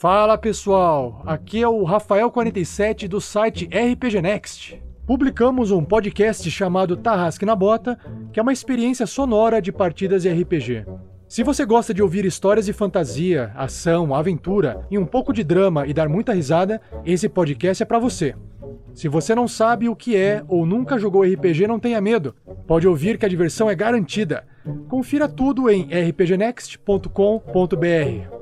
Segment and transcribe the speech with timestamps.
[0.00, 4.82] Fala pessoal, aqui é o Rafael47 do site RPG Next.
[5.06, 7.98] Publicamos um podcast chamado Tarrasque na Bota,
[8.32, 10.86] que é uma experiência sonora de partidas de RPG.
[11.28, 15.86] Se você gosta de ouvir histórias de fantasia, ação, aventura e um pouco de drama
[15.86, 18.34] e dar muita risada, esse podcast é para você.
[18.94, 22.34] Se você não sabe o que é ou nunca jogou RPG, não tenha medo.
[22.66, 24.46] Pode ouvir que a diversão é garantida.
[24.88, 28.39] Confira tudo em rpgnext.com.br.